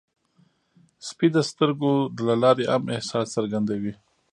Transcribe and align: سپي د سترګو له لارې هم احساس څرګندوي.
سپي 1.07 1.27
د 1.35 1.37
سترګو 1.49 1.91
له 2.27 2.33
لارې 2.43 2.65
هم 2.71 2.83
احساس 2.95 3.27
څرګندوي. 3.35 3.93